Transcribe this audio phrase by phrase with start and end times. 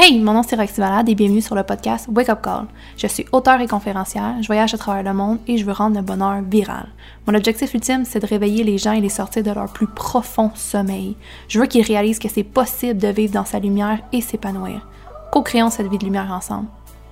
[0.00, 2.66] Hey, mon nom c'est Roxy Valade et bienvenue sur le podcast Wake Up Call.
[2.96, 5.96] Je suis auteur et conférencière, je voyage à travers le monde et je veux rendre
[5.96, 6.86] le bonheur viral.
[7.26, 10.52] Mon objectif ultime, c'est de réveiller les gens et les sortir de leur plus profond
[10.54, 11.16] sommeil.
[11.48, 14.86] Je veux qu'ils réalisent que c'est possible de vivre dans sa lumière et s'épanouir.
[15.32, 16.68] Co-créons cette vie de lumière ensemble.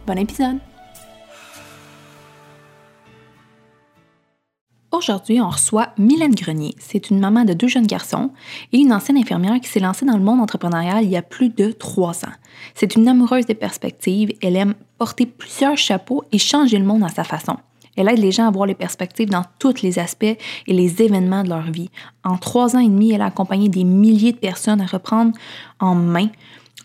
[0.07, 0.61] Bon épisode!
[4.97, 6.75] Aujourd'hui, on reçoit Mylène Grenier.
[6.79, 8.31] C'est une maman de deux jeunes garçons
[8.73, 11.51] et une ancienne infirmière qui s'est lancée dans le monde entrepreneurial il y a plus
[11.51, 12.33] de trois ans.
[12.75, 14.33] C'est une amoureuse des perspectives.
[14.41, 17.59] Elle aime porter plusieurs chapeaux et changer le monde à sa façon.
[17.95, 20.39] Elle aide les gens à voir les perspectives dans tous les aspects et
[20.73, 21.91] les événements de leur vie.
[22.25, 25.33] En trois ans et demi, elle a accompagné des milliers de personnes à reprendre
[25.78, 26.28] en main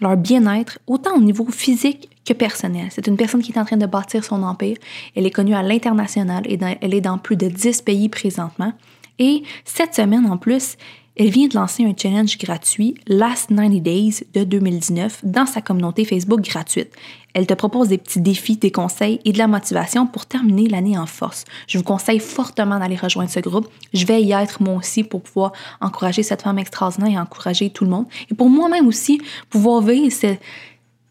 [0.02, 2.88] leur bien-être, autant au niveau physique que personnel.
[2.92, 4.78] C'est une personne qui est en train de bâtir son empire.
[5.16, 8.74] Elle est connue à l'international et elle est dans plus de 10 pays présentement.
[9.20, 10.78] Et cette semaine, en plus,
[11.18, 16.06] elle vient de lancer un challenge gratuit, Last 90 Days de 2019, dans sa communauté
[16.06, 16.96] Facebook gratuite.
[17.34, 20.98] Elle te propose des petits défis, des conseils et de la motivation pour terminer l'année
[20.98, 21.46] en force.
[21.68, 23.68] Je vous conseille fortement d'aller rejoindre ce groupe.
[23.94, 27.84] Je vais y être moi aussi pour pouvoir encourager cette femme extraordinaire et encourager tout
[27.84, 28.06] le monde.
[28.32, 30.42] Et pour moi-même aussi, pouvoir vivre cette,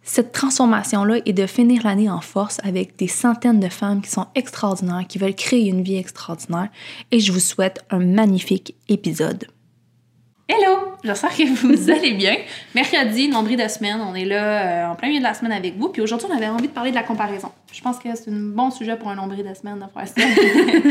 [0.03, 4.27] cette transformation-là et de finir l'année en force avec des centaines de femmes qui sont
[4.35, 6.69] extraordinaires, qui veulent créer une vie extraordinaire.
[7.11, 9.47] Et je vous souhaite un magnifique épisode.
[10.49, 10.91] Hello!
[11.05, 12.37] J'espère que vous allez bien.
[12.75, 15.77] Mercredi, nombril de semaine, on est là euh, en plein milieu de la semaine avec
[15.79, 15.89] vous.
[15.91, 17.53] Puis aujourd'hui, on avait envie de parler de la comparaison.
[17.73, 20.91] Je pense que c'est un bon sujet pour un nombril de semaine de faire ça.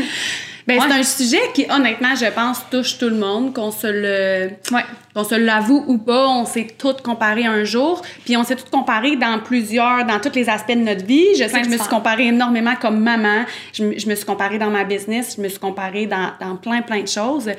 [0.66, 4.50] ben, C'est un sujet qui, honnêtement, je pense, touche tout le monde, qu'on se le,
[4.74, 4.84] ouais.
[5.14, 6.28] qu'on se l'avoue ou pas.
[6.28, 10.34] On s'est toutes comparées un jour, puis on s'est toutes comparées dans plusieurs, dans tous
[10.34, 11.26] les aspects de notre vie.
[11.34, 13.44] Je sais que je me suis comparée énormément comme maman.
[13.72, 15.34] Je, me suis comparée dans ma business.
[15.36, 17.50] Je me suis comparée dans, dans plein, plein de choses.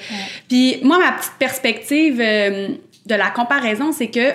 [0.48, 2.70] Puis moi, ma petite perspective euh,
[3.06, 4.34] de la comparaison, c'est que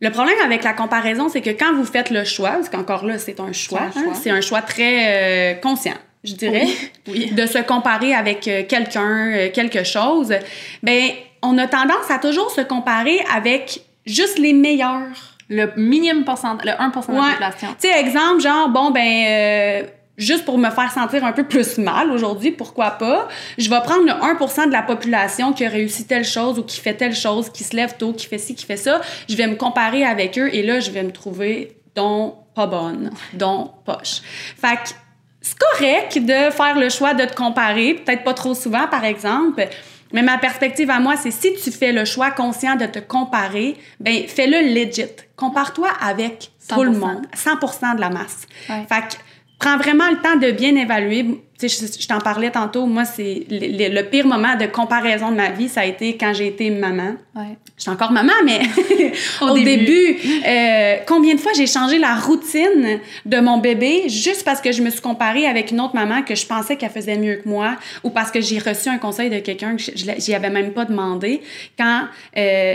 [0.00, 3.18] le problème avec la comparaison, c'est que quand vous faites le choix, parce qu'encore là,
[3.18, 5.94] c'est un choix, c'est un, choix très euh, conscient,
[6.26, 6.66] je dirais,
[7.06, 10.34] de se comparer avec euh, quelqu'un, euh, quelque chose,
[10.82, 11.10] ben
[11.42, 15.34] on a tendance à toujours se comparer avec juste les meilleurs.
[15.48, 17.68] Le minimum pourcentage, le 1% de la population.
[17.80, 19.86] Tu sais, exemple, genre, bon, ben,
[20.18, 24.04] juste pour me faire sentir un peu plus mal aujourd'hui, pourquoi pas, je vais prendre
[24.04, 27.50] le 1% de la population qui a réussi telle chose ou qui fait telle chose,
[27.50, 29.00] qui se lève tôt, qui fait ci, qui fait ça.
[29.28, 33.10] Je vais me comparer avec eux et là, je vais me trouver dont pas bonne,
[33.34, 34.22] dont poche.
[34.60, 34.90] Fait que
[35.46, 39.68] c'est correct de faire le choix de te comparer, peut-être pas trop souvent, par exemple.
[40.12, 43.76] Mais ma perspective à moi, c'est si tu fais le choix conscient de te comparer,
[44.00, 45.04] ben fais-le legit.
[45.36, 48.46] Compare-toi avec tout le monde, 100% de la masse.
[48.66, 49.16] Fait que
[49.58, 51.24] prends vraiment le temps de bien évaluer.
[51.58, 55.48] Tu sais, je, t'en parlais tantôt, moi, c'est le, pire moment de comparaison de ma
[55.48, 57.14] vie, ça a été quand j'ai été maman.
[57.34, 57.56] Ouais.
[57.78, 58.60] J'étais encore maman, mais
[59.40, 64.60] au, début, euh, combien de fois j'ai changé la routine de mon bébé juste parce
[64.60, 67.36] que je me suis comparée avec une autre maman que je pensais qu'elle faisait mieux
[67.36, 70.72] que moi ou parce que j'ai reçu un conseil de quelqu'un que j'y avais même
[70.72, 71.40] pas demandé.
[71.78, 72.02] Quand...
[72.36, 72.74] Euh,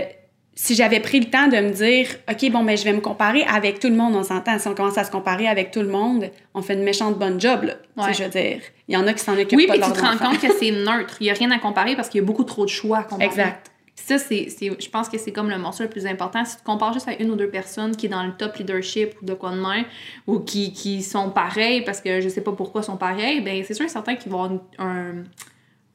[0.54, 3.00] si j'avais pris le temps de me dire, OK, bon, mais ben, je vais me
[3.00, 4.58] comparer avec tout le monde, on s'entend.
[4.58, 7.40] Si on commence à se comparer avec tout le monde, on fait une méchante bonne
[7.40, 8.12] job, là.
[8.12, 9.98] Je veux dire, il y en a qui s'en occupent oui, pas Oui, puis tu
[9.98, 11.16] te rends compte que c'est neutre.
[11.20, 13.02] Il n'y a rien à comparer parce qu'il y a beaucoup trop de choix à
[13.04, 13.28] comparer.
[13.28, 13.70] Exact.
[13.94, 16.44] Ça, c'est, je pense que c'est comme le morceau le plus important.
[16.44, 19.14] Si tu compares juste à une ou deux personnes qui est dans le top leadership
[19.22, 19.84] ou de quoi de même,
[20.26, 23.62] ou qui, qui sont pareilles parce que je sais pas pourquoi ils sont pareils, ben
[23.64, 25.22] c'est sûr et certain qu'ils vont avoir un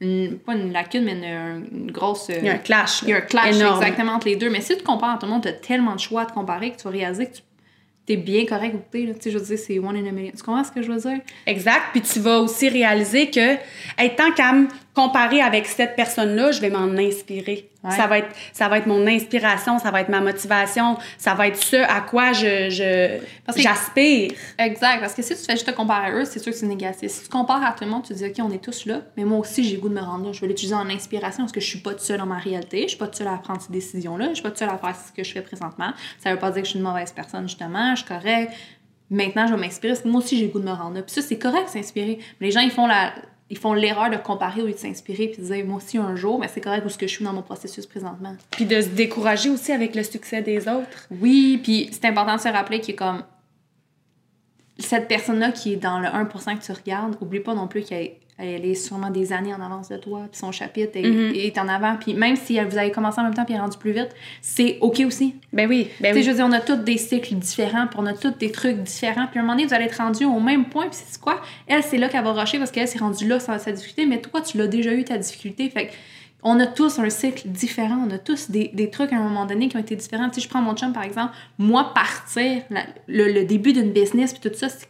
[0.00, 2.28] pas une lacune, mais une, grosse.
[2.28, 3.02] Il y a un clash.
[3.02, 4.50] Il y a un clash exactement entre les deux.
[4.50, 6.70] Mais si tu compares tout le monde, tu as tellement de choix à te comparer
[6.70, 7.36] que tu vas réaliser que
[8.06, 9.14] tu es bien correct où tu es.
[9.14, 10.32] Tu sais, je veux dire, c'est one in a million.
[10.36, 11.20] Tu comprends ce que je veux dire?
[11.46, 11.86] Exact.
[11.92, 13.56] Puis tu vas aussi réaliser que,
[13.98, 17.70] hey, tant qu'à me comparer avec cette personne-là, je vais m'en inspirer.
[17.88, 21.46] Ça, va être, ça va être mon inspiration, ça va être ma motivation, ça va
[21.46, 23.18] être ce à quoi je, je
[23.56, 24.32] j'aspire.
[24.58, 26.66] Exact, parce que si tu fais juste te comparer à eux, c'est sûr que c'est
[26.66, 27.12] négatif.
[27.12, 29.02] Si tu compares à tout le monde, tu te dis, OK, on est tous là,
[29.16, 30.32] mais moi aussi, j'ai le goût de me rendre là.
[30.32, 32.82] Je vais l'utiliser en inspiration parce que je suis pas toute seule dans ma réalité,
[32.82, 34.78] je suis pas toute seule à prendre ces décisions-là, je suis pas toute seule à
[34.78, 35.92] faire ce que je fais présentement.
[36.18, 38.52] Ça veut pas dire que je suis une mauvaise personne, justement, je suis correcte.
[39.10, 41.02] Maintenant, je vais m'inspirer parce que moi aussi, j'ai le goût de me rendre là.
[41.02, 42.18] Puis ça, c'est correct, s'inspirer.
[42.40, 43.12] Mais les gens, ils font la
[43.50, 46.16] ils font l'erreur de comparer au lieu de s'inspirer puis de dire moi aussi un
[46.16, 48.36] jour mais c'est correct où ce que je suis dans mon processus présentement.
[48.50, 51.08] Puis de se décourager aussi avec le succès des autres.
[51.20, 53.24] Oui puis c'est important de se rappeler qu'il y a comme
[54.78, 57.84] cette personne là qui est dans le 1% que tu regardes oublie pas non plus
[57.92, 58.02] a
[58.38, 61.32] elle est sûrement des années en avance de toi, puis son chapitre est, mhm.
[61.34, 61.96] est, en avant.
[61.96, 64.78] Puis même si vous avez commencé en même temps puis est rendu plus vite, c'est
[64.80, 65.34] OK aussi.
[65.52, 66.22] Ben oui, ben oui.
[66.22, 68.78] je veux dire, on a tous des cycles différents, puis on a tous des trucs
[68.82, 69.26] différents.
[69.26, 71.40] Puis à un moment donné, vous allez être rendu au même point, puis c'est quoi?
[71.66, 74.20] Elle, c'est là qu'elle va rusher parce qu'elle s'est rendue là sans sa difficulté, mais
[74.20, 75.68] toi, tu l'as déjà eu ta difficulté.
[75.70, 75.90] Fait
[76.44, 79.46] On a tous un cycle différent, on a tous des, des trucs à un moment
[79.46, 80.32] donné qui ont été différents.
[80.32, 84.32] Si je prends mon chum, par exemple, moi, partir, la- le, le début d'une business,
[84.32, 84.86] puis tout ça, c'est-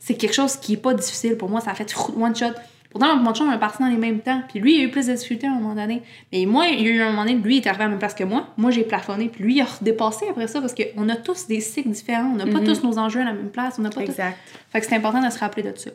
[0.00, 1.60] c'est quelque chose qui est pas difficile pour moi.
[1.60, 2.46] Ça a fait one shot.
[2.90, 4.42] Pourtant, mon chum est parti dans les mêmes temps.
[4.48, 6.02] Puis lui, il a eu plus de difficultés à un moment donné.
[6.32, 7.90] Mais moi, il y a eu un moment donné, lui, il est arrivé à la
[7.90, 8.46] même place que moi.
[8.56, 9.28] Moi, j'ai plafonné.
[9.28, 12.30] Puis lui, il a redépassé après ça parce qu'on a tous des cycles différents.
[12.32, 13.74] On n'a pas tous nos enjeux à la même place.
[13.78, 14.38] On n'a pas tous- Exact.
[14.70, 15.90] Fait que c'est important de se rappeler de ça.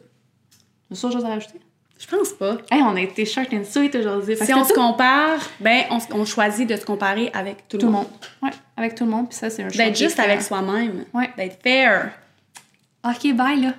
[0.89, 1.59] C'est ça, chose à rajouter?
[1.99, 2.57] Je pense pas.
[2.69, 4.35] Hey, on a été short and sweet aujourd'hui.
[4.35, 7.91] Si on se compare, ben on, on choisit de se comparer avec tout, Tout le
[7.93, 8.07] monde.
[8.41, 9.29] Ouais, avec tout le monde.
[9.29, 11.05] Puis ça, c'est un choix D'être juste avec soi-même.
[11.13, 11.29] Ouais.
[11.37, 12.11] D'être fair.
[13.05, 13.73] OK, bye, là.